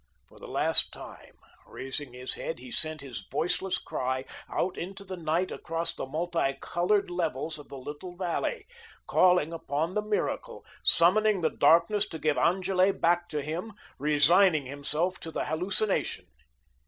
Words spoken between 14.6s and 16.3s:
himself to the hallucination.